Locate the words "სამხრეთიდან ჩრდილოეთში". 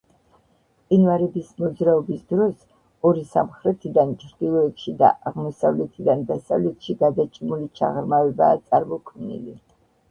3.35-4.97